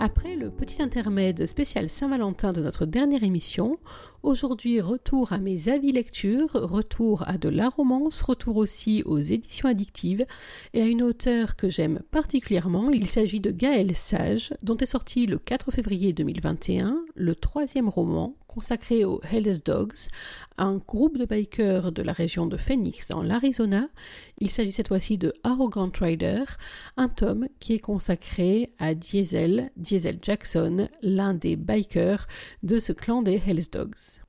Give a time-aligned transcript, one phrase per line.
[0.00, 3.78] Après le petit intermède spécial Saint-Valentin de notre dernière émission,
[4.22, 9.68] aujourd'hui retour à mes avis lecture, retour à de la romance, retour aussi aux éditions
[9.68, 10.26] addictives
[10.74, 12.90] et à une auteure que j'aime particulièrement.
[12.90, 18.34] Il s'agit de Gaëlle Sage, dont est sorti le 4 février 2021 le troisième roman
[18.54, 20.08] consacré aux Hells Dogs,
[20.58, 23.88] un groupe de bikers de la région de Phoenix dans l'Arizona.
[24.38, 26.44] Il s'agit cette fois-ci de Arrogant Rider,
[26.96, 32.28] un tome qui est consacré à Diesel, Diesel Jackson, l'un des bikers
[32.62, 34.22] de ce clan des Hells Dogs.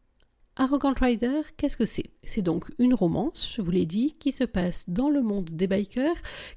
[0.56, 2.10] Arrogant Rider, qu'est-ce que c'est?
[2.26, 5.68] C'est donc une romance, je vous l'ai dit, qui se passe dans le monde des
[5.68, 6.16] bikers,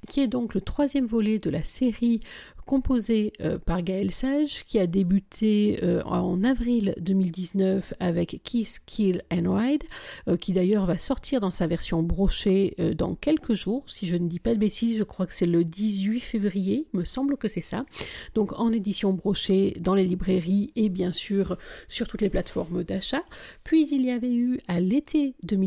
[0.09, 2.21] qui est donc le troisième volet de la série
[2.69, 9.23] composé euh, par Gaël Sage, qui a débuté euh, en avril 2019 avec Kiss, Kill
[9.33, 9.83] and Ride,
[10.29, 14.29] euh, qui d'ailleurs va sortir dans sa version brochée dans quelques jours, si je ne
[14.29, 17.63] dis pas de bêtises, je crois que c'est le 18 février, me semble que c'est
[17.63, 17.87] ça.
[18.35, 21.57] Donc en édition brochée dans les librairies et bien sûr
[21.89, 23.23] sur toutes les plateformes d'achat.
[23.65, 25.58] Puis il y avait eu à l'été 2019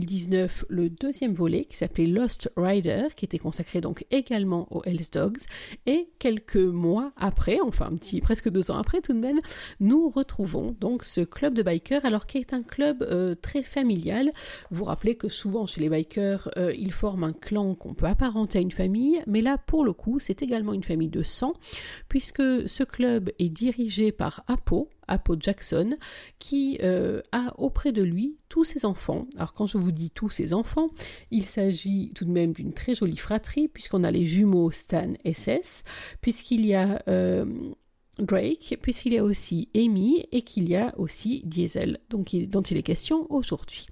[0.69, 5.39] le deuxième volet qui s'appelait Lost Rider, qui était consacré donc également aux Hells Dogs,
[5.85, 9.41] et quelques mois après, enfin un petit presque deux ans après tout de même,
[9.79, 14.31] nous retrouvons donc ce club de bikers, alors qui est un club euh, très familial.
[14.69, 18.05] Vous vous rappelez que souvent chez les bikers, euh, ils forment un clan qu'on peut
[18.05, 21.53] apparenter à une famille, mais là pour le coup, c'est également une famille de sang,
[22.09, 25.97] puisque ce club est dirigé par Apo, Apo Jackson,
[26.39, 29.27] qui euh, a auprès de lui tous ses enfants.
[29.35, 30.89] Alors quand je vous dis tous ses enfants,
[31.29, 35.33] il s'agit tout de même d'une très jolie fratrie, puisqu'on a les jumeaux Stan et
[35.33, 35.83] Sess,
[36.21, 37.03] puisqu'il y a...
[37.07, 37.45] Euh,
[38.19, 42.83] Drake, puisqu'il y a aussi Amy et qu'il y a aussi Diesel, dont il est
[42.83, 43.87] question aujourd'hui.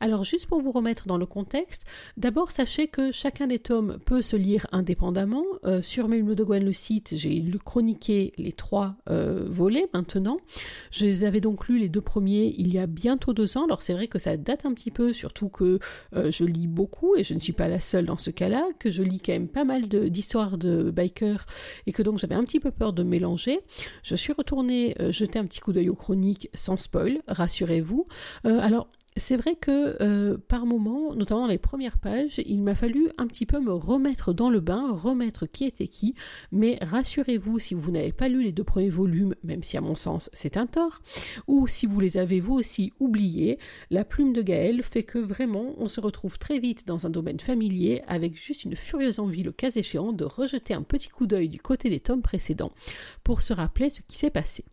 [0.00, 4.22] Alors juste pour vous remettre dans le contexte, d'abord sachez que chacun des tomes peut
[4.22, 5.44] se lire indépendamment.
[5.64, 10.38] Euh, sur Melmo de Gwen le site, j'ai chroniqué les trois euh, volets maintenant.
[10.90, 13.64] Je les avais donc lus les deux premiers il y a bientôt deux ans.
[13.64, 15.78] Alors c'est vrai que ça date un petit peu, surtout que
[16.14, 18.90] euh, je lis beaucoup et je ne suis pas la seule dans ce cas-là, que
[18.90, 21.46] je lis quand même pas mal d'histoires de, bikers
[21.86, 23.60] et que donc j'avais un petit peu peur de mélanger.
[24.02, 28.06] Je suis retournée jeter un petit coup d'œil aux chroniques sans spoil, rassurez-vous.
[28.44, 33.26] alors c'est vrai que euh, par moment, notamment les premières pages, il m'a fallu un
[33.26, 36.14] petit peu me remettre dans le bain, remettre qui était qui,
[36.52, 39.94] mais rassurez-vous si vous n'avez pas lu les deux premiers volumes, même si à mon
[39.94, 41.00] sens c'est un tort,
[41.46, 43.58] ou si vous les avez vous aussi oubliés,
[43.90, 47.40] la plume de Gaël fait que vraiment on se retrouve très vite dans un domaine
[47.40, 51.48] familier avec juste une furieuse envie, le cas échéant, de rejeter un petit coup d'œil
[51.48, 52.72] du côté des tomes précédents
[53.24, 54.64] pour se rappeler ce qui s'est passé.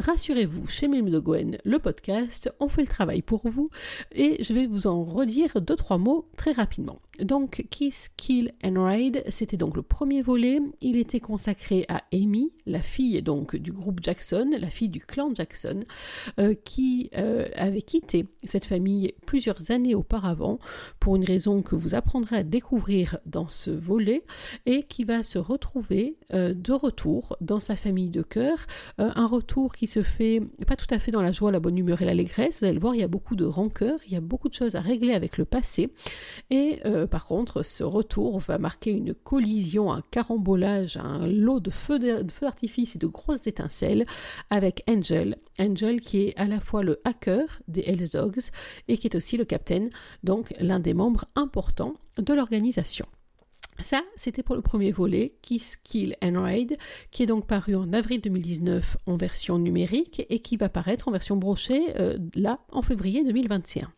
[0.00, 3.68] Rassurez-vous, chez Mime de Gwen, le podcast, on fait le travail pour vous
[4.12, 7.02] et je vais vous en redire deux trois mots très rapidement.
[7.22, 10.60] Donc Kiss, Kill and Ride, c'était donc le premier volet.
[10.80, 15.30] Il était consacré à Amy, la fille donc du groupe Jackson, la fille du clan
[15.34, 15.80] Jackson,
[16.38, 20.58] euh, qui euh, avait quitté cette famille plusieurs années auparavant
[20.98, 24.24] pour une raison que vous apprendrez à découvrir dans ce volet
[24.66, 28.66] et qui va se retrouver euh, de retour dans sa famille de cœur,
[28.98, 32.02] un retour qui se fait pas tout à fait dans la joie, la bonne humeur
[32.02, 32.60] et l'allégresse.
[32.60, 34.54] Vous allez le voir, il y a beaucoup de rancœur, il y a beaucoup de
[34.54, 35.90] choses à régler avec le passé
[36.50, 41.98] et par contre, ce retour va marquer une collision, un carambolage, un lot de feux
[41.98, 44.06] d'artifice et de grosses étincelles
[44.48, 45.36] avec Angel.
[45.58, 48.50] Angel qui est à la fois le hacker des Hells Dogs
[48.88, 49.90] et qui est aussi le capitaine,
[50.24, 53.06] donc l'un des membres importants de l'organisation.
[53.82, 56.76] Ça, c'était pour le premier volet, Kiss, Kill and Ride,
[57.10, 61.12] qui est donc paru en avril 2019 en version numérique et qui va paraître en
[61.12, 63.90] version brochée euh, là en février 2021.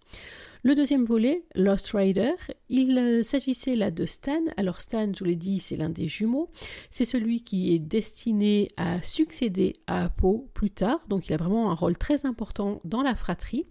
[0.65, 2.35] Le deuxième volet, Lost Rider,
[2.69, 4.41] il euh, s'agissait là de Stan.
[4.57, 6.51] Alors Stan, je vous l'ai dit, c'est l'un des jumeaux.
[6.93, 11.01] C'est celui qui est destiné à succéder à Apo plus tard.
[11.09, 13.67] Donc il a vraiment un rôle très important dans la fratrie.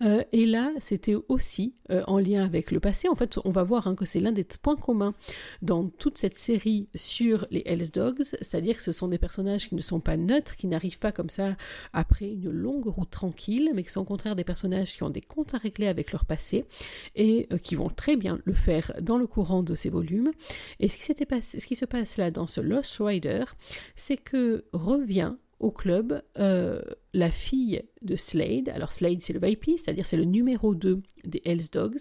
[0.00, 3.10] Euh, et là, c'était aussi euh, en lien avec le passé.
[3.10, 5.12] En fait, on va voir hein, que c'est l'un des points communs
[5.60, 8.22] dans toute cette série sur les Hells Dogs.
[8.22, 11.28] C'est-à-dire que ce sont des personnages qui ne sont pas neutres, qui n'arrivent pas comme
[11.28, 11.54] ça
[11.92, 15.20] après une longue route tranquille, mais qui sont au contraire des personnages qui ont des
[15.20, 16.24] comptes à régler avec leur
[17.14, 20.30] et euh, qui vont très bien le faire dans le courant de ces volumes.
[20.78, 23.44] Et ce qui, passé, ce qui se passe là dans ce Lost Rider,
[23.96, 26.80] c'est que revient au club euh,
[27.12, 28.68] la fille de Slade.
[28.70, 31.98] Alors Slade, c'est le VIP, c'est-à-dire c'est le numéro 2 des Hells Dogs,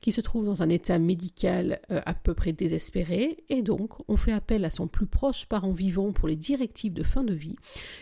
[0.00, 4.16] qui se trouve dans un état médical euh, à peu près désespéré, et donc on
[4.16, 7.56] fait appel à son plus proche parent vivant pour les directives de fin de vie.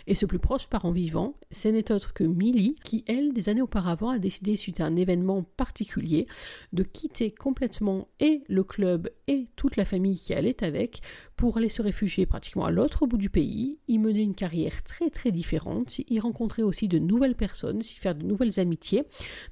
[0.07, 3.63] Et ce plus proche parent vivant, ce n'est autre que Millie, qui elle, des années
[3.63, 6.27] auparavant, a décidé, suite à un événement particulier,
[6.73, 11.01] de quitter complètement et le club et toute la famille qui allait avec
[11.37, 15.09] pour aller se réfugier pratiquement à l'autre bout du pays, y mener une carrière très
[15.09, 19.05] très différente, y rencontrer aussi de nouvelles personnes, s'y faire de nouvelles amitiés,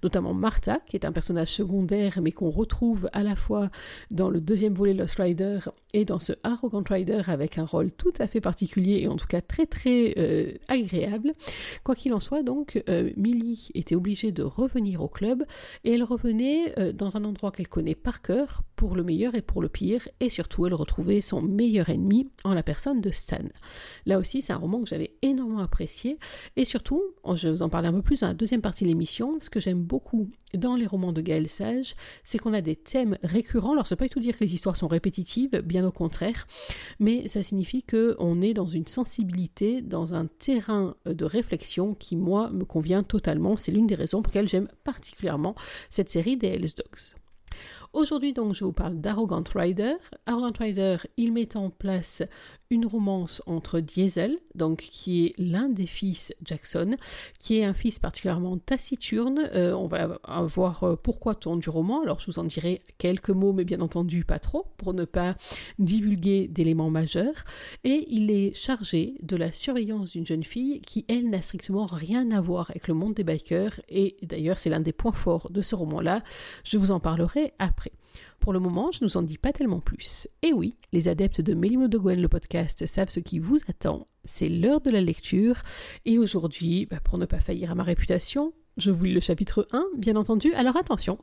[0.02, 3.70] notamment Martha, qui est un personnage secondaire mais qu'on retrouve à la fois
[4.10, 5.58] dans le deuxième volet Lost Rider
[5.94, 9.26] et dans ce Arrogant Rider avec un rôle tout à fait particulier et en tout
[9.26, 11.32] cas très très euh, agréable.
[11.84, 15.44] Quoi qu'il en soit, donc, euh, Millie était obligée de revenir au club
[15.84, 19.42] et elle revenait euh, dans un endroit qu'elle connaît par cœur pour le meilleur et
[19.42, 23.38] pour le pire et surtout elle retrouvait son meilleur ennemi en la personne de Stan.
[24.06, 26.18] Là aussi, c'est un roman que j'avais énormément apprécié
[26.56, 27.02] et surtout,
[27.34, 29.50] je vais vous en parler un peu plus dans la deuxième partie de l'émission, ce
[29.50, 33.72] que j'aime beaucoup dans les romans de Gaël Sage, c'est qu'on a des thèmes récurrents.
[33.72, 36.46] Alors, ça ne pas tout dire que les histoires sont répétitives, bien au contraire,
[36.98, 42.50] mais ça signifie qu'on est dans une sensibilité, dans un terrain de réflexion qui, moi,
[42.50, 43.56] me convient totalement.
[43.56, 45.54] C'est l'une des raisons pour lesquelles j'aime particulièrement
[45.90, 47.18] cette série des Hells Dogs.
[47.94, 49.94] Aujourd'hui donc je vous parle d'Arrogant Rider.
[50.26, 52.22] Arrogant Rider, il met en place
[52.70, 56.96] une romance entre Diesel, donc qui est l'un des fils Jackson,
[57.38, 59.48] qui est un fils particulièrement taciturne.
[59.54, 62.02] Euh, on va voir euh, pourquoi ton du roman.
[62.02, 65.34] Alors je vous en dirai quelques mots, mais bien entendu pas trop, pour ne pas
[65.78, 67.44] divulguer d'éléments majeurs.
[67.84, 72.30] Et il est chargé de la surveillance d'une jeune fille qui, elle, n'a strictement rien
[72.32, 73.80] à voir avec le monde des bikers.
[73.88, 76.22] Et d'ailleurs, c'est l'un des points forts de ce roman-là.
[76.64, 77.77] Je vous en parlerai après.
[78.40, 80.28] Pour le moment, je ne vous en dis pas tellement plus.
[80.42, 84.06] Et oui, les adeptes de Mélimo de Gwen, le podcast, savent ce qui vous attend.
[84.24, 85.62] C'est l'heure de la lecture.
[86.04, 89.66] Et aujourd'hui, bah, pour ne pas faillir à ma réputation, je vous lis le chapitre
[89.72, 90.52] 1, bien entendu.
[90.54, 91.18] Alors attention,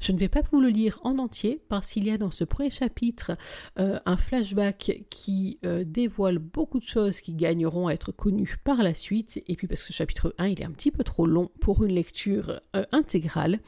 [0.00, 2.44] je ne vais pas vous le lire en entier parce qu'il y a dans ce
[2.44, 3.32] premier chapitre
[3.78, 8.82] euh, un flashback qui euh, dévoile beaucoup de choses qui gagneront à être connues par
[8.82, 9.42] la suite.
[9.46, 11.82] Et puis parce que ce chapitre 1, il est un petit peu trop long pour
[11.82, 13.60] une lecture euh, intégrale.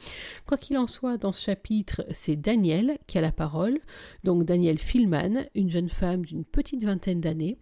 [0.45, 3.79] Quoi qu'il en soit, dans ce chapitre, c'est Daniel qui a la parole.
[4.23, 7.57] Donc Daniel Filman, une jeune femme d'une petite vingtaine d'années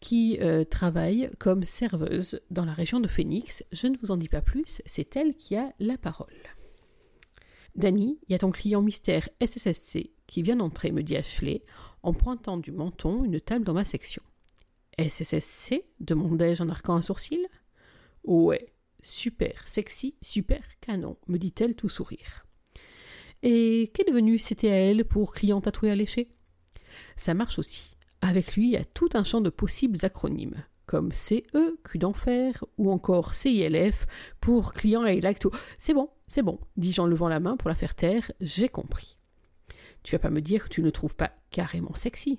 [0.00, 0.38] qui
[0.70, 3.64] travaille comme serveuse dans la région de Phoenix.
[3.72, 6.28] Je ne vous en dis pas plus, c'est elle qui a la parole.
[7.74, 11.64] Danny, il y a ton client mystère SSSC qui vient d'entrer, me dit Ashley,
[12.02, 14.22] en pointant du menton une table dans ma section.
[14.98, 17.46] SSSC demandai-je en arquant un sourcil.
[18.22, 18.72] Ouais,
[19.02, 22.46] super, sexy, super canon, me dit-elle tout sourire.
[23.42, 26.34] Et qu'est devenu CTAL pour client tatoué lécher?
[27.16, 27.96] Ça marche aussi.
[28.20, 31.42] Avec lui, il y a tout un champ de possibles acronymes comme CE,
[31.84, 34.06] Q d'enfer, ou encore CILF
[34.40, 35.50] pour client I like to.
[35.78, 39.16] C'est bon, c'est bon, dis-je en levant la main pour la faire taire, j'ai compris.
[40.02, 42.38] Tu vas pas me dire que tu ne trouves pas carrément sexy.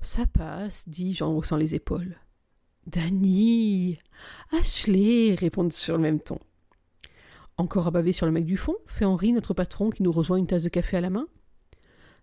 [0.00, 2.16] Ça passe, dis-je en haussant les épaules.
[2.86, 3.98] Danny
[4.52, 6.38] Ashley répondent sur le même ton.
[7.56, 10.36] Encore à baver sur le mec du fond fait Henri, notre patron, qui nous rejoint
[10.36, 11.26] une tasse de café à la main.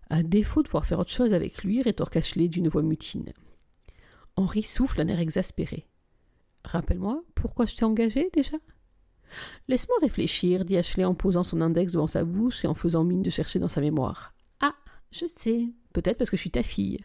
[0.08, 3.32] À défaut de pouvoir faire autre chose avec lui, rétorque Ashley d'une voix mutine.
[4.36, 5.86] Henri souffle d'un air exaspéré.
[6.64, 8.56] Rappelle-moi, pourquoi je t'ai engagé déjà?
[9.68, 13.22] Laisse-moi réfléchir, dit Ashley en posant son index devant sa bouche et en faisant mine
[13.22, 14.34] de chercher dans sa mémoire.
[14.60, 14.74] Ah,
[15.10, 16.98] je sais, peut-être parce que je suis ta fille.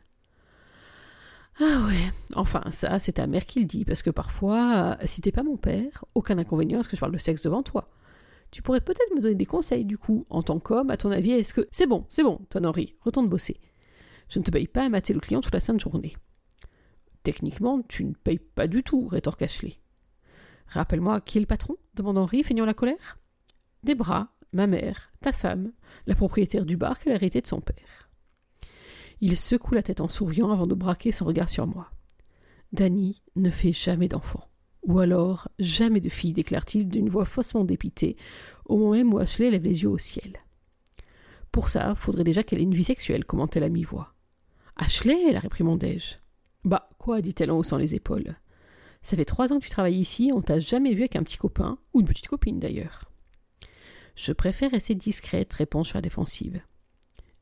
[1.60, 5.32] Ah ouais, enfin, ça, c'est ta mère qui le dit, parce que parfois, si t'es
[5.32, 7.90] pas mon père, aucun inconvénient à ce que je parle de sexe devant toi.
[8.52, 11.32] Tu pourrais peut-être me donner des conseils, du coup, en tant qu'homme, à ton avis,
[11.32, 11.68] est-ce que.
[11.72, 13.60] C'est bon, c'est bon, ton Henri, retourne bosser.
[14.30, 16.16] Je ne te paye pas à mater le client toute la sainte journée.
[17.30, 19.78] Techniquement, tu ne payes pas du tout, rétorque Ashley.
[20.66, 23.20] Rappelle-moi qui est le patron demande Henri, feignant la colère?
[23.84, 25.72] Debra, ma mère, ta femme,
[26.08, 28.10] la propriétaire du bar qu'elle a hérité de son père.
[29.22, 31.92] Il secoue la tête en souriant avant de braquer son regard sur moi.
[32.72, 34.50] Danny ne fait jamais d'enfant.
[34.82, 38.18] Ou alors, jamais de fille, déclare-t-il d'une voix faussement dépitée,
[38.66, 40.40] au moment même où Ashley lève les yeux au ciel.
[41.52, 44.16] Pour ça, faudrait déjà qu'elle ait une vie sexuelle, commentait la mi-voix.
[44.78, 46.16] Ashley, la réprimandai-je.
[46.64, 48.36] Bah, quoi dit-elle en haussant les épaules.
[49.02, 51.38] Ça fait trois ans que tu travailles ici, on t'a jamais vu avec un petit
[51.38, 53.06] copain, ou une petite copine d'ailleurs.
[54.16, 56.62] Je préfère rester discrète, répond-je à la défensive.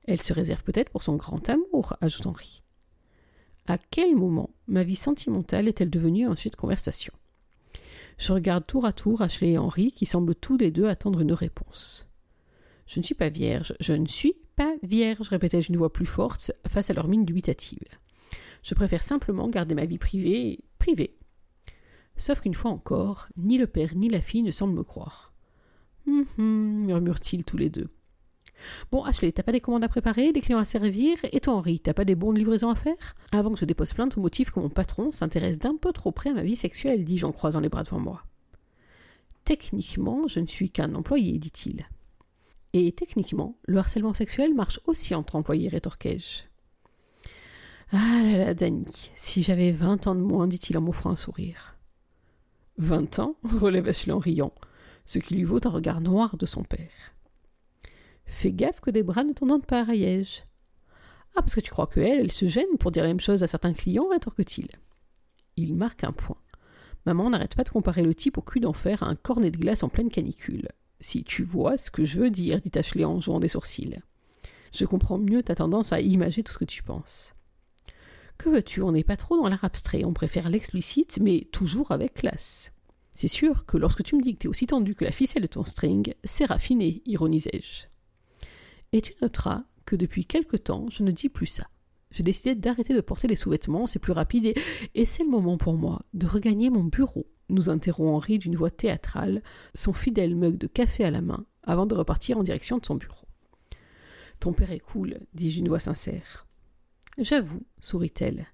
[0.03, 2.61] Elle se réserve peut-être pour son grand amour, ajoute Henri.
[3.65, 7.13] À quel moment ma vie sentimentale est-elle devenue un sujet de conversation?
[8.17, 11.33] Je regarde tour à tour Ashley et Henri qui semblent tous les deux attendre une
[11.33, 12.07] réponse.
[12.85, 16.51] Je ne suis pas vierge, je ne suis pas vierge, répétai-je d'une voix plus forte
[16.69, 17.87] face à leur mine dubitative.
[18.67, 21.15] Je préfère simplement garder ma vie privée privée.
[22.17, 25.31] Sauf qu'une fois encore, ni le père ni la fille ne semblent me croire.
[26.05, 27.87] Hum, hum, murmurent-ils tous les deux.
[28.91, 31.79] Bon, Ashley, t'as pas des commandes à préparer, des clients à servir Et toi, Henri,
[31.79, 33.15] t'as pas des bons de livraison à faire?
[33.31, 36.31] Avant que je dépose plainte au motif que mon patron s'intéresse d'un peu trop près
[36.31, 38.23] à ma vie sexuelle, dis-je en croisant les bras devant moi.
[39.45, 41.87] Techniquement, je ne suis qu'un employé, dit-il.
[42.73, 46.56] Et techniquement, le harcèlement sexuel marche aussi entre employés, rétorquai-je.
[47.91, 51.77] Ah là là, Danny, si j'avais vingt ans de moins, dit-il en m'offrant un sourire.
[52.77, 54.53] Vingt ans relève Ashley en riant,
[55.05, 57.13] ce qui lui vaut un regard noir de son père.
[58.25, 60.41] Fais gaffe que des bras ne t'en pas, raillai-je.
[61.35, 63.41] Ah, parce que tu crois que elle, elle se gêne pour dire la même chose
[63.41, 64.67] à certains clients, rétorque-t-il.
[65.55, 66.37] Il marque un point.
[67.05, 69.83] Maman n'arrête pas de comparer le type au cul d'enfer à un cornet de glace
[69.83, 70.67] en pleine canicule.
[70.99, 73.99] Si tu vois ce que je veux dire, dit Ashley en jouant des sourcils.
[74.73, 77.33] Je comprends mieux ta tendance à imager tout ce que tu penses.
[78.37, 82.13] Que veux-tu, on n'est pas trop dans l'art abstrait, on préfère l'explicite, mais toujours avec
[82.13, 82.71] classe.
[83.13, 85.47] C'est sûr que lorsque tu me dis que t'es aussi tendu que la ficelle de
[85.47, 87.87] ton string, c'est raffiné, ironisai-je.
[88.93, 91.67] Et tu noteras que depuis quelque temps, je ne dis plus ça.
[92.11, 94.55] J'ai décidé d'arrêter de porter les sous-vêtements, c'est plus rapide et,
[94.93, 98.71] et c'est le moment pour moi de regagner mon bureau, nous interrompt Henri d'une voix
[98.71, 99.41] théâtrale,
[99.73, 102.95] son fidèle mug de café à la main, avant de repartir en direction de son
[102.95, 103.27] bureau.
[104.39, 106.46] Ton père est cool, dis-je d'une voix sincère.
[107.17, 108.45] J'avoue, sourit-elle.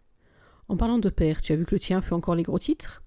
[0.70, 3.04] En parlant de père, tu as vu que le tien fait encore les gros titres?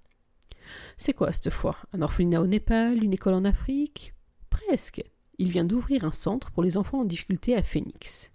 [0.99, 1.77] C'est quoi cette fois?
[1.95, 4.15] Un orphelinat au Népal Une école en Afrique?
[4.51, 5.03] Presque.
[5.39, 8.31] Il vient d'ouvrir un centre pour les enfants en difficulté à Phoenix.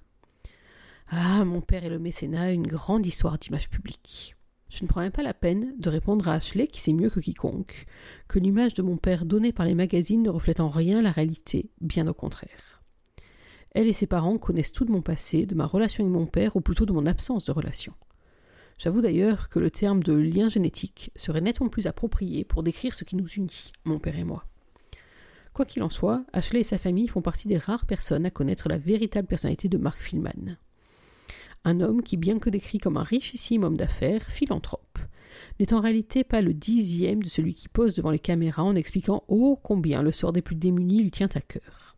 [1.09, 4.35] Ah, mon père et le mécénat, une grande histoire d'image publique.
[4.69, 7.19] Je ne prends même pas la peine de répondre à Ashley, qui sait mieux que
[7.19, 7.85] quiconque,
[8.29, 11.69] que l'image de mon père donnée par les magazines ne reflète en rien la réalité,
[11.81, 12.70] bien au contraire.
[13.73, 16.55] Elle et ses parents connaissent tout de mon passé, de ma relation avec mon père,
[16.55, 17.93] ou plutôt de mon absence de relation.
[18.77, 23.03] J'avoue d'ailleurs que le terme de lien génétique serait nettement plus approprié pour décrire ce
[23.03, 24.45] qui nous unit, mon père et moi.
[25.53, 28.69] Quoi qu'il en soit, Ashley et sa famille font partie des rares personnes à connaître
[28.69, 30.57] la véritable personnalité de Mark Philman.
[31.63, 34.97] Un homme qui, bien que décrit comme un richissime homme d'affaires, philanthrope,
[35.59, 39.23] n'est en réalité pas le dixième de celui qui pose devant les caméras en expliquant
[39.27, 41.90] ô combien le sort des plus démunis lui tient à cœur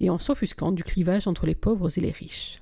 [0.00, 2.58] et en s'offusquant du clivage entre les pauvres et les riches.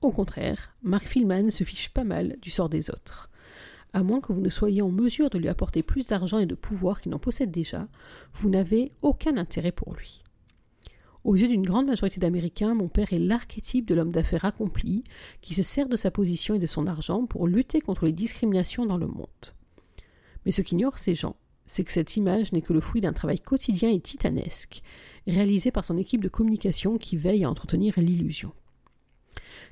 [0.00, 3.30] Au contraire, Mark Philman se fiche pas mal du sort des autres.
[3.92, 6.54] À moins que vous ne soyez en mesure de lui apporter plus d'argent et de
[6.54, 7.86] pouvoir qu'il n'en possède déjà,
[8.34, 10.22] vous n'avez aucun intérêt pour lui.
[11.24, 15.04] Aux yeux d'une grande majorité d'Américains, mon père est l'archétype de l'homme d'affaires accompli
[15.40, 18.86] qui se sert de sa position et de son argent pour lutter contre les discriminations
[18.86, 19.28] dans le monde.
[20.44, 21.36] Mais ce qu'ignorent ces gens,
[21.72, 24.82] c'est que cette image n'est que le fruit d'un travail quotidien et titanesque,
[25.26, 28.52] réalisé par son équipe de communication qui veille à entretenir l'illusion.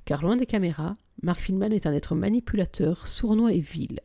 [0.07, 4.01] Car loin des caméras, Mark Filman est un être manipulateur, sournois et vil.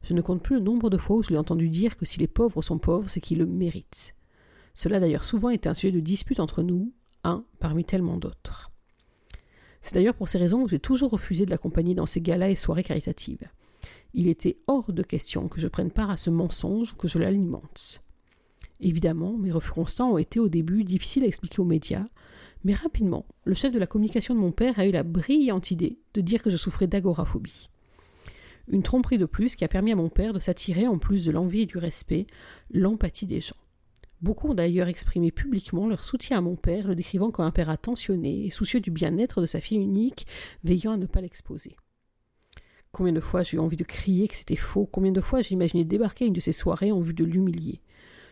[0.00, 2.18] Je ne compte plus le nombre de fois où je l'ai entendu dire que si
[2.18, 4.14] les pauvres sont pauvres, c'est qu'ils le méritent.
[4.74, 6.94] Cela d'ailleurs souvent été un sujet de dispute entre nous,
[7.24, 8.70] un parmi tellement d'autres.
[9.82, 12.56] C'est d'ailleurs pour ces raisons que j'ai toujours refusé de l'accompagner dans ces galas et
[12.56, 13.50] soirées caritatives.
[14.14, 17.18] Il était hors de question que je prenne part à ce mensonge ou que je
[17.18, 18.02] l'alimente.
[18.80, 22.06] Évidemment, mes refus constants ont été au début difficiles à expliquer aux médias,
[22.64, 25.98] mais rapidement, le chef de la communication de mon père a eu la brillante idée
[26.14, 27.70] de dire que je souffrais d'agoraphobie.
[28.68, 31.32] Une tromperie de plus qui a permis à mon père de s'attirer, en plus de
[31.32, 32.26] l'envie et du respect,
[32.70, 33.56] l'empathie des gens.
[34.20, 37.70] Beaucoup ont d'ailleurs exprimé publiquement leur soutien à mon père, le décrivant comme un père
[37.70, 40.26] attentionné et soucieux du bien-être de sa fille unique,
[40.64, 41.76] veillant à ne pas l'exposer.
[42.92, 45.54] Combien de fois j'ai eu envie de crier que c'était faux, combien de fois j'ai
[45.54, 47.80] imaginé débarquer une de ces soirées en vue de l'humilier?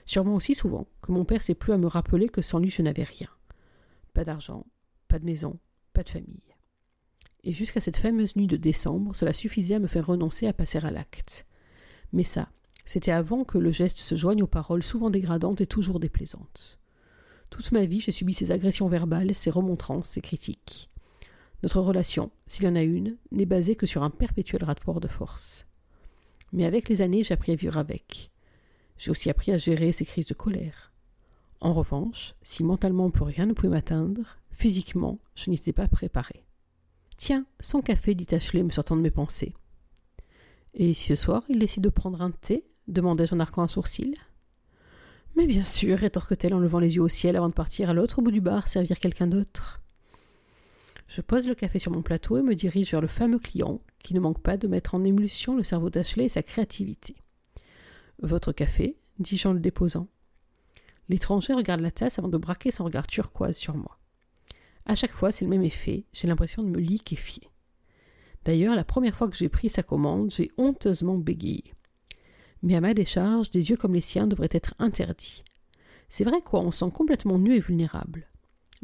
[0.07, 2.83] Sûrement aussi souvent que mon père s'est plus à me rappeler que sans lui je
[2.83, 3.29] n'avais rien.
[4.15, 4.65] Pas d'argent,
[5.09, 5.59] pas de maison,
[5.93, 6.43] pas de famille.
[7.45, 10.79] Et jusqu'à cette fameuse nuit de décembre, cela suffisait à me faire renoncer à passer
[10.79, 11.47] à l'acte.
[12.13, 12.49] Mais ça,
[12.85, 16.79] c'était avant que le geste se joigne aux paroles souvent dégradantes et toujours déplaisantes.
[17.51, 20.91] Toute ma vie, j'ai subi ces agressions verbales, ces remontrances, ces critiques.
[21.63, 25.09] Notre relation, s'il y en a une, n'est basée que sur un perpétuel rapport de
[25.09, 25.67] force.
[26.53, 28.31] Mais avec les années, j'ai appris à vivre avec.
[28.99, 30.93] J'ai aussi appris à gérer ces crises de colère.
[31.61, 36.45] En revanche, si mentalement plus rien ne pouvait m'atteindre, physiquement, je n'étais pas préparé.
[37.17, 39.55] Tiens, son café, dit Ashley, me sortant de mes pensées.
[40.75, 44.17] Et si ce soir il décide de prendre un thé demandai-je en arquant un sourcil.
[45.37, 48.23] Mais bien sûr, rétorque-t-elle en levant les yeux au ciel avant de partir à l'autre
[48.23, 49.83] bout du bar servir quelqu'un d'autre.
[51.09, 54.15] Je pose le café sur mon plateau et me dirige vers le fameux client qui
[54.15, 57.17] ne manque pas de mettre en émulsion le cerveau d'Ashley et sa créativité.
[58.21, 60.09] Votre café dis-je en le déposant.
[61.09, 63.99] L'étranger regarde la tasse avant de braquer son regard turquoise sur moi.
[64.85, 67.49] À chaque fois, c'est le même effet, j'ai l'impression de me liquéfier.
[68.45, 71.75] D'ailleurs, la première fois que j'ai pris sa commande, j'ai honteusement bégayé.
[72.63, 75.45] Mais à ma décharge, des yeux comme les siens devraient être interdits.
[76.09, 78.29] C'est vrai quoi, on sent complètement nu et vulnérable.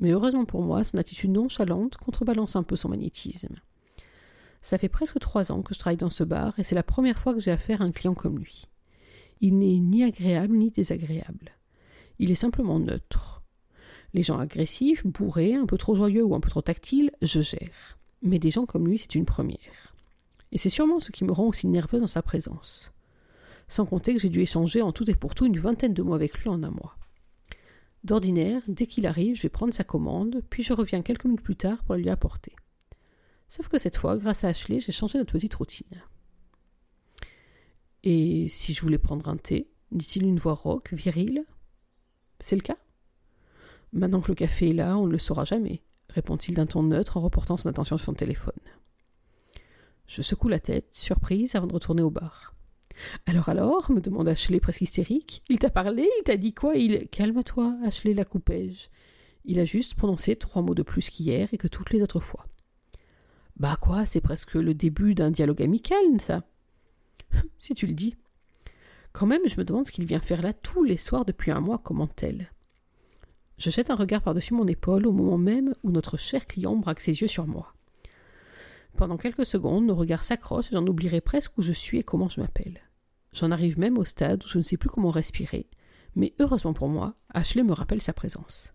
[0.02, 3.54] Mais heureusement pour moi, son attitude nonchalante contrebalance un peu son magnétisme.
[4.60, 7.20] Ça fait presque trois ans que je travaille dans ce bar et c'est la première
[7.20, 8.66] fois que j'ai affaire à un client comme lui.
[9.40, 11.52] Il n'est ni agréable ni désagréable.
[12.18, 13.42] Il est simplement neutre.
[14.12, 17.96] Les gens agressifs, bourrés, un peu trop joyeux ou un peu trop tactiles, je gère.
[18.22, 19.94] Mais des gens comme lui, c'est une première.
[20.50, 22.92] Et c'est sûrement ce qui me rend aussi nerveuse dans sa présence.
[23.68, 26.14] Sans compter que j'ai dû échanger en tout et pour tout une vingtaine de mots
[26.14, 26.96] avec lui en un mois.
[28.04, 31.56] D'ordinaire, dès qu'il arrive, je vais prendre sa commande, puis je reviens quelques minutes plus
[31.56, 32.52] tard pour la lui apporter.
[33.48, 36.02] Sauf que cette fois, grâce à Ashley, j'ai changé notre petite routine.
[38.02, 41.44] Et si je voulais prendre un thé dit-il une voix rauque, virile.
[42.40, 42.76] C'est le cas?
[43.92, 47.18] Maintenant que le café est là, on ne le saura jamais, répond-il d'un ton neutre
[47.18, 48.52] en reportant son attention sur son téléphone.
[50.06, 52.54] Je secoue la tête, surprise, avant de retourner au bar.
[53.26, 55.42] Alors alors me demande Ashley presque hystérique.
[55.48, 57.08] Il t'a parlé Il t'a dit quoi Il.
[57.08, 58.88] Calme-toi, Ashley, la coupai-je.
[59.44, 62.46] Il a juste prononcé trois mots de plus qu'hier et que toutes les autres fois.
[63.56, 66.42] Bah quoi, c'est presque le début d'un dialogue amical, ça.
[67.58, 68.16] si tu le dis.
[69.12, 71.60] Quand même, je me demande ce qu'il vient faire là tous les soirs depuis un
[71.60, 72.50] mois, comment-elle
[73.58, 77.00] Je jette un regard par-dessus mon épaule au moment même où notre cher client braque
[77.00, 77.74] ses yeux sur moi.
[78.96, 82.28] Pendant quelques secondes, nos regards s'accrochent et j'en oublierai presque où je suis et comment
[82.28, 82.80] je m'appelle.
[83.32, 85.68] J'en arrive même au stade où je ne sais plus comment respirer,
[86.14, 88.72] mais heureusement pour moi, Ashley me rappelle sa présence.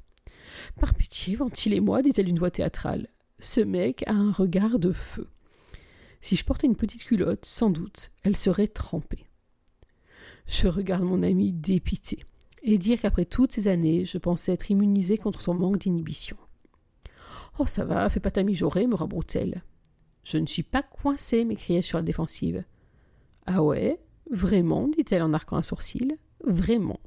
[0.80, 3.08] Par pitié, ventilez-moi, dit-elle d'une voix théâtrale.
[3.40, 5.30] Ce mec a un regard de feu.
[6.22, 9.28] Si je portais une petite culotte, sans doute, elle serait trempée.
[10.48, 12.26] Je regarde mon ami dépité,
[12.64, 16.38] et dire qu'après toutes ces années, je pensais être immunisée contre son manque d'inhibition.
[17.60, 19.64] Oh, ça va, fais pas ta mijaurée, me rabroute-t-elle.
[20.28, 22.66] Je ne suis pas coincée, m'écriai-je sur la défensive.
[23.46, 23.98] Ah ouais?
[24.30, 24.90] Vraiment?
[24.90, 26.18] dit-elle en arquant un sourcil.
[26.44, 27.00] Vraiment.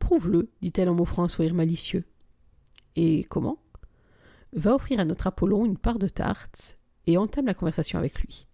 [0.00, 2.04] Prouve-le, dit-elle en m'offrant un sourire malicieux.
[2.96, 3.62] Et comment?
[4.52, 8.48] Va offrir à notre Apollon une part de tarte et entame la conversation avec lui.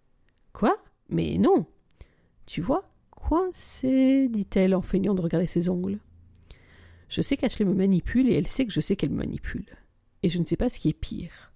[0.52, 0.76] Quoi?
[1.08, 1.64] Mais non
[2.44, 2.84] Tu vois
[3.52, 5.98] c'est dit-elle en feignant de regarder ses ongles.
[7.08, 9.66] Je sais qu'Ashley me manipule et elle sait que je sais qu'elle me manipule.
[10.22, 11.47] Et je ne sais pas ce qui est pire.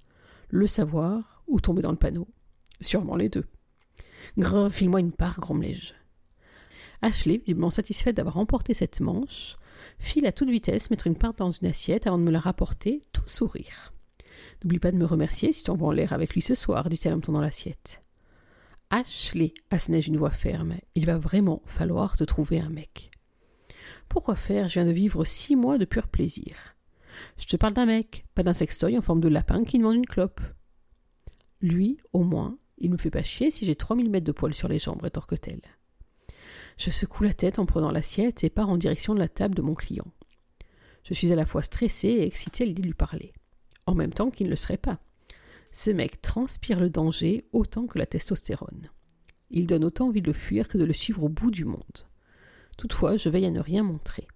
[0.53, 2.29] Le savoir ou tomber dans le panneau.
[2.83, 3.47] Sûrement les deux.
[4.37, 5.95] Grrr, file-moi une part, grommelai-je.
[7.01, 9.57] Ashley, visiblement satisfaite d'avoir remporté cette manche,
[9.99, 13.01] file à toute vitesse mettre une part dans une assiette avant de me la rapporter,
[13.15, 13.95] tout sourire.
[14.63, 17.15] N'oublie pas de me remercier si tu envoies en l'air avec lui ce soir, dit-elle
[17.15, 18.03] en me tendant l'assiette.
[18.91, 23.11] Ashley, assenai-je une voix ferme, il va vraiment falloir te trouver un mec.
[24.11, 24.69] Pourquoi faire?
[24.69, 26.77] Je viens de vivre six mois de pur plaisir.
[27.39, 30.07] Je te parle d'un mec, pas d'un sextoy en forme de lapin qui demande une
[30.07, 30.41] clope.
[31.61, 34.55] Lui, au moins, il me fait pas chier si j'ai trois mille mètres de poils
[34.55, 35.63] sur les jambes, rétorque-t-elle.
[36.79, 39.63] Je secoue la tête en prenant l'assiette et pars en direction de la table de
[39.63, 40.07] mon client.
[41.05, 43.33] Je suis à la fois stressée et excitée à l'idée de lui parler
[43.87, 45.01] en même temps qu'il ne le serait pas.
[45.73, 48.91] Ce mec transpire le danger autant que la testostérone.
[49.51, 52.07] Il donne autant envie de le fuir que de le suivre au bout du monde.
[52.79, 54.27] Toutefois, je veille à ne rien montrer.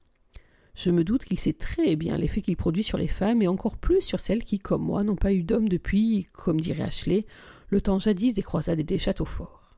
[0.76, 3.78] Je me doute qu'il sait très bien l'effet qu'il produit sur les femmes et encore
[3.78, 7.24] plus sur celles qui, comme moi, n'ont pas eu d'homme depuis, comme dirait Ashley,
[7.70, 9.74] le temps jadis des croisades et des châteaux forts.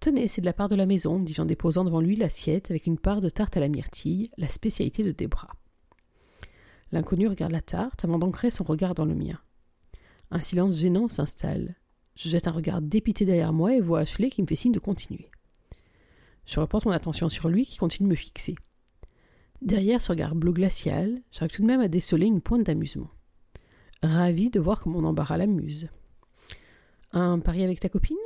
[0.00, 2.88] Tenez, c'est de la part de la maison, dis-je en déposant devant lui l'assiette avec
[2.88, 5.48] une part de tarte à la myrtille, la spécialité de Debra.
[6.90, 9.38] L'inconnu regarde la tarte avant d'ancrer son regard dans le mien.
[10.32, 11.76] Un silence gênant s'installe.
[12.16, 14.80] Je jette un regard dépité derrière moi et vois Ashley qui me fait signe de
[14.80, 15.30] continuer.
[16.46, 18.56] Je reporte mon attention sur lui qui continue de me fixer.
[19.64, 23.10] Derrière ce regard bleu glacial, j'arrive tout de même à déceler une pointe d'amusement.
[24.02, 25.88] Ravi de voir que mon embarras l'amuse.
[27.12, 28.18] Un pari avec ta copine?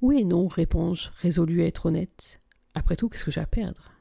[0.00, 2.40] Oui et non, réponds-je, résolu à être honnête.
[2.72, 3.92] Après tout, qu'est-ce que j'ai à perdre?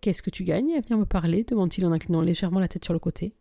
[0.00, 1.44] Qu'est-ce que tu gagnes à venir me parler?
[1.44, 3.34] demande-t-il en inclinant légèrement la tête sur le côté.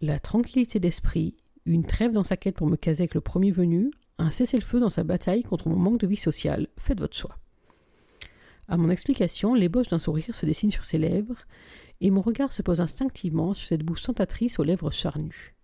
[0.00, 1.36] La tranquillité d'esprit,
[1.66, 4.90] une trêve dans sa quête pour me caser avec le premier venu, un cessez-le-feu dans
[4.90, 6.68] sa bataille contre mon manque de vie sociale.
[6.78, 7.36] Faites votre choix.
[8.68, 11.44] À mon explication, l'ébauche d'un sourire se dessine sur ses lèvres,
[12.00, 15.54] et mon regard se pose instinctivement sur cette bouche tentatrice aux lèvres charnues.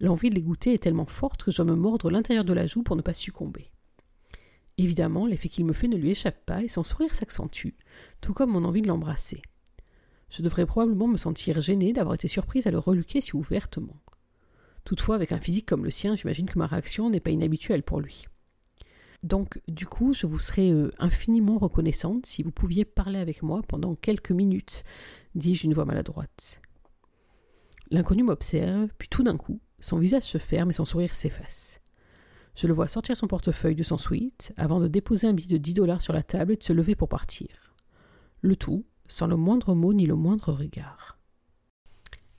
[0.00, 2.66] L'envie de les goûter est tellement forte que je dois me mordre l'intérieur de la
[2.66, 3.70] joue pour ne pas succomber.
[4.78, 7.70] Évidemment, l'effet qu'il me fait ne lui échappe pas et son sourire s'accentue,
[8.20, 9.40] tout comme mon envie de l'embrasser.
[10.28, 13.96] Je devrais probablement me sentir gênée d'avoir été surprise à le reluquer si ouvertement.
[14.84, 18.00] Toutefois, avec un physique comme le sien, j'imagine que ma réaction n'est pas inhabituelle pour
[18.00, 18.26] lui.
[19.22, 23.62] Donc, du coup, je vous serais euh, infiniment reconnaissante si vous pouviez parler avec moi
[23.66, 24.84] pendant quelques minutes,
[25.34, 26.60] dis-je d'une voix maladroite.
[27.90, 31.80] L'inconnu m'observe, puis tout d'un coup, son visage se ferme et son sourire s'efface.
[32.56, 35.62] Je le vois sortir son portefeuille de son suite avant de déposer un billet de
[35.62, 37.48] 10 dollars sur la table et de se lever pour partir.
[38.40, 41.18] Le tout sans le moindre mot ni le moindre regard.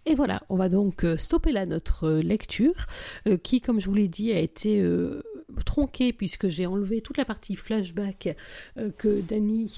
[0.09, 2.87] Et voilà, on va donc euh, stopper là notre lecture,
[3.27, 5.21] euh, qui, comme je vous l'ai dit, a été euh,
[5.63, 8.35] tronqué puisque j'ai enlevé toute la partie flashback
[8.77, 9.21] euh, que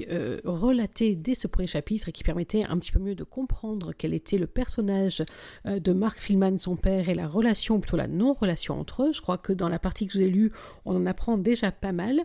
[0.09, 3.93] euh, relatait dès ce premier chapitre et qui permettait un petit peu mieux de comprendre
[3.97, 5.23] quel était le personnage
[5.65, 9.13] euh, de Mark Filman, son père, et la relation, plutôt la non-relation entre eux.
[9.13, 10.51] Je crois que dans la partie que j'ai lue,
[10.85, 12.21] on en apprend déjà pas mal.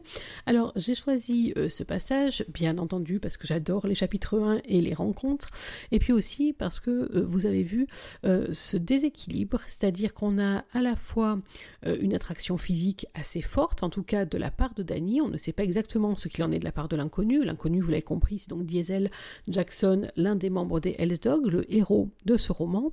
[0.46, 4.94] Alors j'ai choisi ce passage, bien entendu, parce que j'adore les chapitres 1 et les
[4.94, 5.48] rencontres,
[5.92, 7.86] et puis aussi parce que vous avez vu
[8.22, 11.40] ce déséquilibre, c'est-à-dire qu'on a à la fois
[12.00, 15.20] une attraction physique assez forte, en tout cas de la part de Danny.
[15.20, 17.44] On ne sait pas exactement ce qu'il en est de la part de l'inconnu.
[17.44, 19.10] L'inconnu, vous l'avez compris, c'est donc Diesel
[19.48, 22.92] Jackson, l'un des membres des Hells Dog, le héros de ce roman.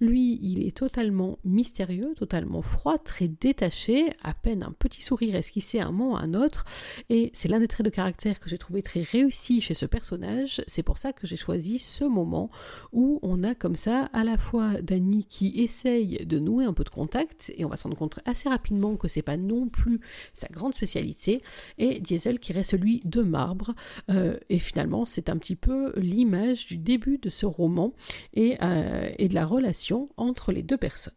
[0.00, 5.80] Lui, il est totalement mystérieux, totalement froid, très détaché, à peine un petit sourire esquissé
[5.80, 6.64] un moment à un autre.
[7.08, 10.62] Et c'est l'un des traits de caractère que j'ai trouvé très réussi chez ce personnage.
[10.66, 12.50] C'est pour ça que j'ai choisi ce moment
[12.92, 16.84] où on a comme ça à la fois Danny qui essaye de nouer un peu
[16.84, 20.00] de contact, et on va se rendre compte assez rapidement que c'est pas non plus
[20.34, 21.42] sa grande spécialité,
[21.78, 23.74] et Diesel qui reste celui de marbre.
[24.10, 27.94] Euh, et finalement, c'est un petit peu l'image du début de ce roman
[28.34, 31.14] et, euh, et de la relation entre les deux personnes.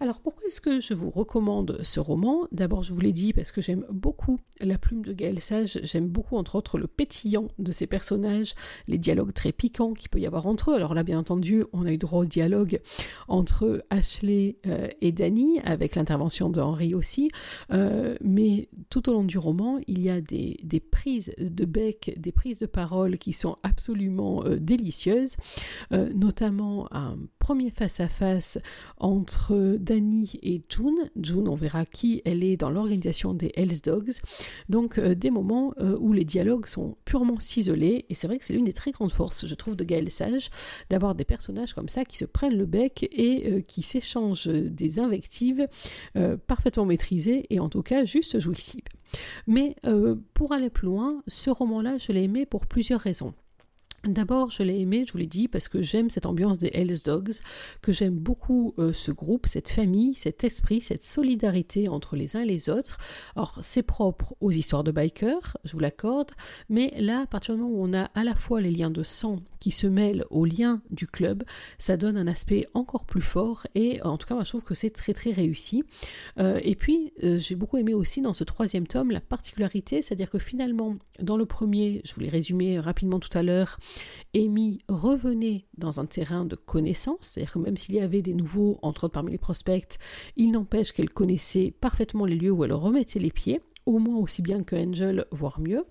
[0.00, 2.46] Alors pourquoi est-ce que je vous recommande ce roman?
[2.52, 6.08] D'abord, je vous l'ai dit parce que j'aime beaucoup la plume de Gaël Sage, j'aime
[6.08, 8.54] beaucoup entre autres le pétillant de ces personnages,
[8.88, 10.74] les dialogues très piquants qu'il peut y avoir entre eux.
[10.74, 12.80] Alors là, bien entendu, on a eu droit au dialogue
[13.28, 17.30] entre Ashley euh, et Danny, avec l'intervention de Henry aussi,
[17.72, 20.56] euh, mais tout au long du roman, il y a des,
[20.90, 25.36] prises de bec, des prises de parole qui sont absolument euh, délicieuses,
[25.90, 28.58] notamment un premier face-à-face
[28.98, 30.96] entre Danny et June.
[31.14, 34.14] June, on verra qui elle est dans l'organisation des Hells Dogs.
[34.68, 38.04] Donc euh, des moments euh, où les dialogues sont purement ciselés.
[38.08, 40.50] Et c'est vrai que c'est l'une des très grandes forces, je trouve, de Gaël Sage,
[40.90, 44.98] d'avoir des personnages comme ça qui se prennent le bec et euh, qui s'échangent des
[44.98, 45.68] invectives
[46.48, 48.82] parfaitement maîtrisées et en tout cas juste jouissives.
[49.46, 49.76] Mais
[50.34, 53.34] pour aller plus loin, ce roman-là, je l'ai aimé pour plusieurs raisons.
[54.08, 57.02] D'abord, je l'ai aimé, je vous l'ai dit, parce que j'aime cette ambiance des Hells
[57.04, 57.34] Dogs,
[57.82, 62.40] que j'aime beaucoup euh, ce groupe, cette famille, cet esprit, cette solidarité entre les uns
[62.40, 62.98] et les autres.
[63.34, 66.30] Alors, c'est propre aux histoires de bikers, je vous l'accorde,
[66.68, 69.02] mais là, à partir du moment où on a à la fois les liens de
[69.02, 71.42] sang qui se mêlent aux liens du club,
[71.78, 74.74] ça donne un aspect encore plus fort, et en tout cas, moi, je trouve que
[74.74, 75.82] c'est très très réussi.
[76.38, 80.30] Euh, et puis, euh, j'ai beaucoup aimé aussi dans ce troisième tome la particularité, c'est-à-dire
[80.30, 83.78] que finalement, dans le premier, je vous l'ai résumé rapidement tout à l'heure,
[84.34, 88.78] Amy revenait dans un terrain de connaissance, c'est-à-dire que même s'il y avait des nouveaux,
[88.82, 89.98] entre autres parmi les prospects,
[90.36, 94.42] il n'empêche qu'elle connaissait parfaitement les lieux où elle remettait les pieds, au moins aussi
[94.42, 95.84] bien que Angel, voire mieux.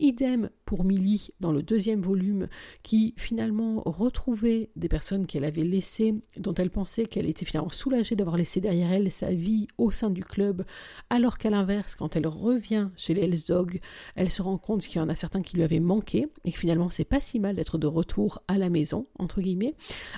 [0.00, 2.48] Idem pour Millie dans le deuxième volume,
[2.82, 8.16] qui finalement retrouvait des personnes qu'elle avait laissées, dont elle pensait qu'elle était finalement soulagée
[8.16, 10.64] d'avoir laissé derrière elle sa vie au sein du club,
[11.10, 13.80] alors qu'à l'inverse, quand elle revient chez les Hells Dog,
[14.16, 16.58] elle se rend compte qu'il y en a certains qui lui avaient manqué, et que
[16.58, 19.74] finalement c'est pas si mal d'être de retour à la maison, entre guillemets.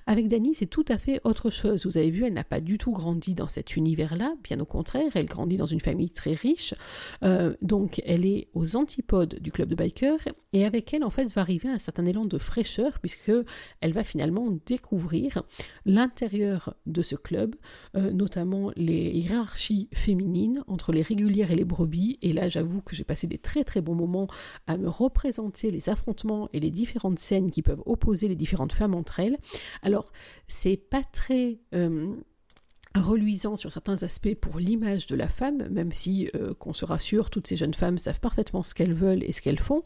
[0.06, 1.84] Avec Dani, c'est tout à fait autre chose.
[1.86, 5.10] Vous avez vu, elle n'a pas du tout grandi dans cet univers-là, bien au contraire,
[5.14, 6.74] elle grandit dans une famille très riche,
[7.22, 11.32] euh, donc elle est aux antipodes du club de bikers et avec elle en fait
[11.32, 13.32] va arriver un certain élan de fraîcheur puisque
[13.80, 15.42] elle va finalement découvrir
[15.84, 17.56] l'intérieur de ce club,
[17.96, 22.18] euh, notamment les hiérarchies féminines entre les régulières et les brebis.
[22.22, 24.28] Et là j'avoue que j'ai passé des très très bons moments
[24.66, 28.94] à me représenter les affrontements et les différentes scènes qui peuvent opposer les différentes femmes
[28.94, 29.38] entre elles.
[29.82, 30.12] Alors
[30.48, 32.14] c'est pas très euh,
[33.00, 37.30] reluisant sur certains aspects pour l'image de la femme, même si, euh, qu'on se rassure,
[37.30, 39.82] toutes ces jeunes femmes savent parfaitement ce qu'elles veulent et ce qu'elles font,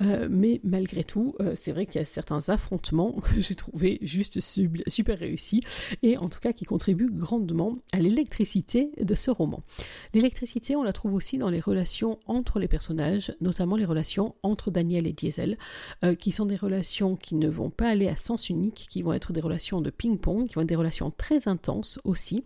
[0.00, 3.98] euh, mais malgré tout, euh, c'est vrai qu'il y a certains affrontements que j'ai trouvé
[4.02, 5.62] juste super réussis,
[6.02, 9.62] et en tout cas qui contribuent grandement à l'électricité de ce roman.
[10.14, 14.70] L'électricité, on la trouve aussi dans les relations entre les personnages, notamment les relations entre
[14.70, 15.58] Daniel et Diesel,
[16.18, 19.32] qui sont des relations qui ne vont pas aller à sens unique, qui vont être
[19.32, 22.44] des relations de ping-pong, qui vont être des relations très intenses aussi,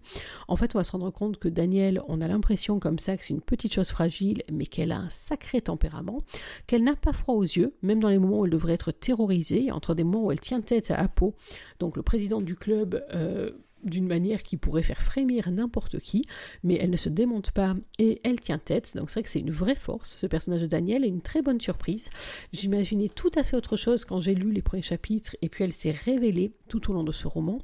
[0.49, 3.25] en fait, on va se rendre compte que Daniel, on a l'impression comme ça que
[3.25, 6.23] c'est une petite chose fragile, mais qu'elle a un sacré tempérament,
[6.67, 9.71] qu'elle n'a pas froid aux yeux, même dans les moments où elle devrait être terrorisée,
[9.71, 11.35] entre des moments où elle tient tête à Apo,
[11.79, 13.05] donc le président du club.
[13.13, 13.53] Euh,
[13.87, 16.25] d'une manière qui pourrait faire frémir n'importe qui,
[16.63, 18.97] mais elle ne se démonte pas et elle tient tête.
[18.97, 21.43] Donc c'est vrai que c'est une vraie force, ce personnage de Daniel, et une très
[21.43, 22.09] bonne surprise.
[22.53, 25.73] J'imaginais tout à fait autre chose quand j'ai lu les premiers chapitres, et puis elle
[25.73, 27.59] s'est révélée tout au long de ce roman.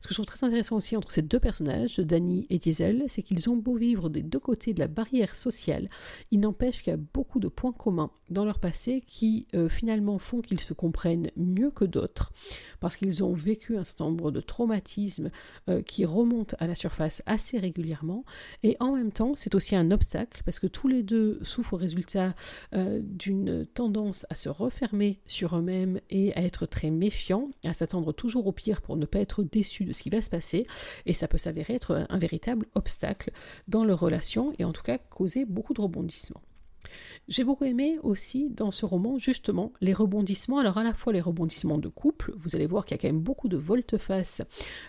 [0.00, 3.22] Ce que je trouve très intéressant aussi entre ces deux personnages, Danny et Diesel, c'est
[3.22, 5.88] qu'ils ont beau vivre des deux côtés de la barrière sociale,
[6.30, 10.18] il n'empêche qu'il y a beaucoup de points communs dans leur passé qui euh, finalement
[10.18, 12.32] font qu'ils se comprennent mieux que d'autres,
[12.78, 15.30] parce qu'ils ont vécu un certain nombre de traumatismes
[15.68, 18.24] euh, qui remontent à la surface assez régulièrement,
[18.62, 21.76] et en même temps c'est aussi un obstacle, parce que tous les deux souffrent au
[21.76, 22.34] résultat
[22.74, 28.12] euh, d'une tendance à se refermer sur eux-mêmes et à être très méfiants, à s'attendre
[28.12, 30.66] toujours au pire pour ne pas être déçus de ce qui va se passer,
[31.06, 33.32] et ça peut s'avérer être un véritable obstacle
[33.68, 36.42] dans leur relation, et en tout cas causer beaucoup de rebondissements.
[37.28, 41.20] J'ai beaucoup aimé aussi dans ce roman justement les rebondissements, alors à la fois les
[41.20, 44.42] rebondissements de couple, vous allez voir qu'il y a quand même beaucoup de volte-face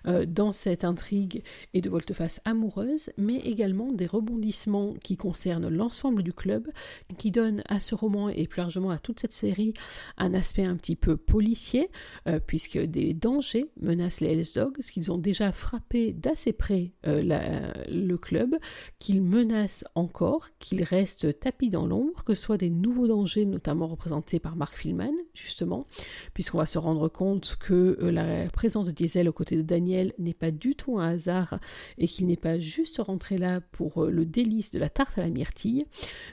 [0.07, 6.23] euh, dans cette intrigue et de volte-face amoureuse, mais également des rebondissements qui concernent l'ensemble
[6.23, 6.69] du club,
[7.17, 9.73] qui donnent à ce roman et plus largement à toute cette série
[10.17, 11.89] un aspect un petit peu policier,
[12.27, 17.21] euh, puisque des dangers menacent les Hells Dogs, qu'ils ont déjà frappé d'assez près euh,
[17.89, 18.55] le club,
[18.99, 23.87] qu'ils menacent encore, qu'ils restent tapis dans l'ombre, que ce soit des nouveaux dangers, notamment
[23.87, 25.87] représentés par Mark Filman, justement,
[26.33, 30.13] puisqu'on va se rendre compte que euh, la présence de Diesel aux côtés de Daniel
[30.17, 31.59] n'est pas du tout un hasard
[31.97, 35.21] et qu'il n'est pas juste rentré là pour euh, le délice de la tarte à
[35.21, 35.85] la myrtille.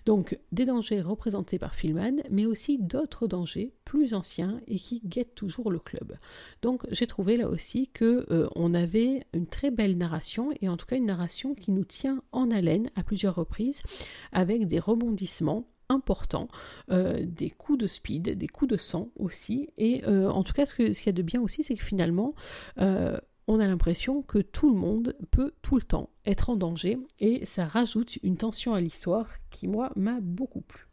[0.07, 5.35] Donc des dangers représentés par Filman, mais aussi d'autres dangers plus anciens et qui guettent
[5.35, 6.19] toujours le club.
[6.63, 10.77] Donc j'ai trouvé là aussi que euh, on avait une très belle narration et en
[10.77, 13.83] tout cas une narration qui nous tient en haleine à plusieurs reprises
[14.31, 15.48] avec des rebondissements
[15.89, 16.49] important,
[16.91, 19.71] euh, des coups de speed, des coups de sang aussi.
[19.77, 22.35] Et euh, en tout cas, ce qu'il y a de bien aussi, c'est que finalement,
[22.79, 26.99] euh, on a l'impression que tout le monde peut tout le temps être en danger
[27.19, 30.87] et ça rajoute une tension à l'histoire qui, moi, m'a beaucoup plu.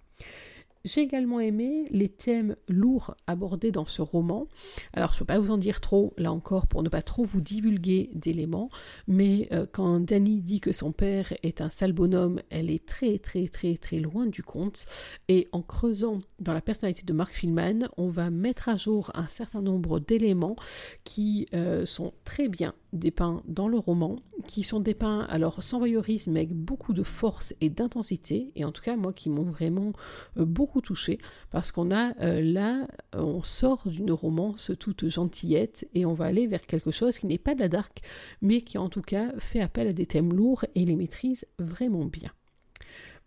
[0.86, 4.48] J'ai également aimé les thèmes lourds abordés dans ce roman.
[4.94, 7.24] Alors je ne peux pas vous en dire trop, là encore, pour ne pas trop
[7.24, 8.70] vous divulguer d'éléments,
[9.08, 13.18] mais euh, quand Danny dit que son père est un sale bonhomme, elle est très
[13.18, 14.86] très très très loin du compte.
[15.28, 19.28] Et en creusant dans la personnalité de Mark Filman, on va mettre à jour un
[19.28, 20.56] certain nombre d'éléments
[21.04, 26.36] qui euh, sont très bien dépeints dans le roman, qui sont dépeints alors sans voyeurisme
[26.36, 29.94] avec beaucoup de force et d'intensité, et en tout cas moi qui m'ont vraiment
[30.38, 31.20] euh, beaucoup touché,
[31.52, 36.48] parce qu'on a euh, là, on sort d'une romance toute gentillette et on va aller
[36.48, 38.02] vers quelque chose qui n'est pas de la dark,
[38.42, 42.06] mais qui en tout cas fait appel à des thèmes lourds et les maîtrise vraiment
[42.06, 42.32] bien.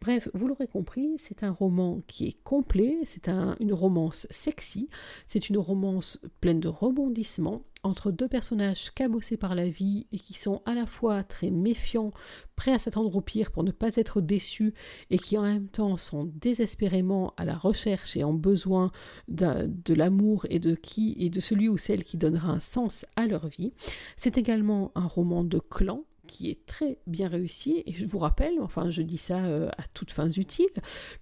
[0.01, 4.89] Bref, vous l'aurez compris, c'est un roman qui est complet, c'est une romance sexy,
[5.27, 10.35] c'est une romance pleine de rebondissements entre deux personnages cabossés par la vie et qui
[10.35, 12.13] sont à la fois très méfiants,
[12.55, 14.75] prêts à s'attendre au pire pour ne pas être déçus
[15.11, 18.93] et qui en même temps sont désespérément à la recherche et en besoin
[19.29, 23.27] de l'amour et de qui et de celui ou celle qui donnera un sens à
[23.27, 23.73] leur vie.
[24.17, 27.83] C'est également un roman de clan qui est très bien réussi.
[27.87, 30.67] Et je vous rappelle, enfin je dis ça euh, à toutes fins utiles,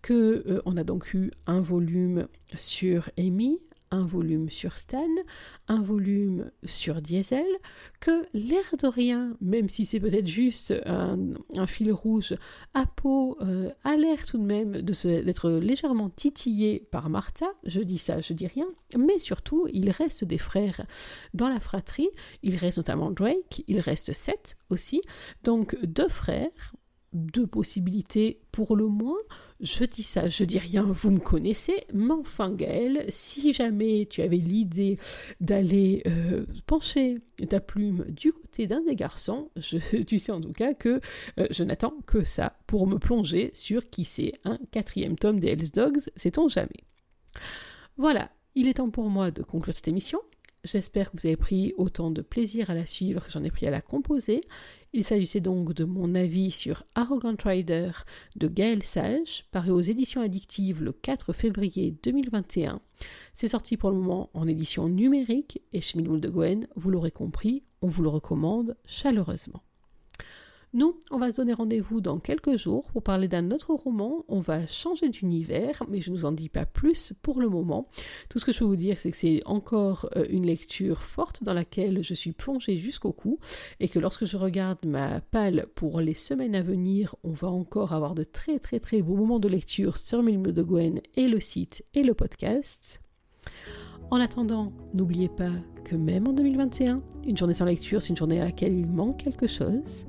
[0.02, 3.60] que euh, on a donc eu un volume sur Amy,
[3.90, 5.06] un volume sur Stan,
[5.68, 7.46] un volume sur Diesel,
[8.00, 12.36] que l'air de rien, même si c'est peut-être juste un, fil rouge,
[12.74, 18.20] Apo euh, a l'air tout de même d'être légèrement titillé par Martha, je dis ça,
[18.20, 20.86] je dis rien, mais surtout il reste des frères
[21.34, 22.10] dans la fratrie,
[22.42, 25.02] il reste notamment Drake, il reste Seth aussi,
[25.42, 26.74] donc deux frères,
[27.16, 29.18] deux possibilités pour le moins.
[29.60, 34.20] Je dis ça, je dis rien, vous me connaissez, mais enfin Gaël, si jamais tu
[34.22, 34.98] avais l'idée
[35.40, 39.50] d'aller euh, pencher ta plume du côté d'un des garçons,
[40.06, 41.00] tu sais en tout cas que
[41.38, 45.48] euh, je n'attends que ça pour me plonger sur qui c'est un quatrième tome des
[45.48, 46.84] Hells Dogs, sait-on jamais.
[47.96, 50.20] Voilà, il est temps pour moi de conclure cette émission.
[50.66, 53.66] J'espère que vous avez pris autant de plaisir à la suivre que j'en ai pris
[53.66, 54.40] à la composer.
[54.96, 57.90] Il s'agissait donc de mon avis sur Arrogant Rider
[58.36, 62.80] de Gaël Sage, paru aux éditions addictives le 4 février 2021.
[63.34, 67.62] C'est sorti pour le moment en édition numérique et chez de Gwen, vous l'aurez compris,
[67.82, 69.65] on vous le recommande chaleureusement.
[70.72, 74.24] Nous, on va se donner rendez-vous dans quelques jours pour parler d'un autre roman.
[74.28, 77.88] On va changer d'univers, mais je ne vous en dis pas plus pour le moment.
[78.28, 81.42] Tout ce que je peux vous dire, c'est que c'est encore euh, une lecture forte
[81.44, 83.38] dans laquelle je suis plongée jusqu'au cou
[83.80, 87.92] et que lorsque je regarde ma palle pour les semaines à venir, on va encore
[87.92, 91.40] avoir de très très très beaux moments de lecture sur Milmo de Gwen et le
[91.40, 93.00] site et le podcast.
[94.10, 95.52] En attendant, n'oubliez pas
[95.84, 99.18] que même en 2021, une journée sans lecture, c'est une journée à laquelle il manque
[99.18, 100.06] quelque chose.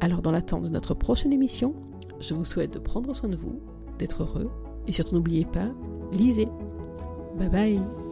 [0.00, 1.74] Alors dans l'attente de notre prochaine émission,
[2.20, 3.60] je vous souhaite de prendre soin de vous,
[3.98, 4.50] d'être heureux,
[4.86, 5.68] et surtout n'oubliez pas,
[6.12, 6.46] lisez.
[7.38, 8.09] Bye bye